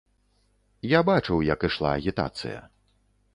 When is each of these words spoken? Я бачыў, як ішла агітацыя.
Я 0.97 1.01
бачыў, 1.09 1.43
як 1.53 1.67
ішла 1.69 1.93
агітацыя. 1.99 2.59